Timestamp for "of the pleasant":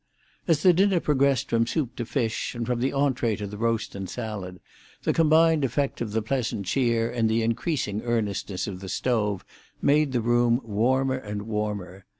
6.01-6.65